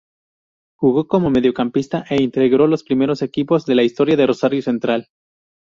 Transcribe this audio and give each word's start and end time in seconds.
Jugó 0.77 1.07
como 1.07 1.29
mediocampista 1.29 2.05
e 2.09 2.23
integró 2.23 2.65
los 2.65 2.83
primeros 2.83 3.21
equipos 3.21 3.67
de 3.67 3.75
la 3.75 3.83
historia 3.83 4.15
de 4.15 4.25
Rosario 4.25 4.63
Central. 4.63 5.09